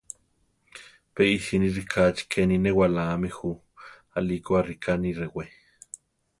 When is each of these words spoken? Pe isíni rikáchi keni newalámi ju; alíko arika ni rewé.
Pe 1.13 1.23
isíni 1.35 1.67
rikáchi 1.75 2.23
keni 2.31 2.55
newalámi 2.63 3.29
ju; 3.37 3.51
alíko 4.17 4.51
arika 4.59 4.91
ni 5.01 5.11
rewé. 5.19 5.45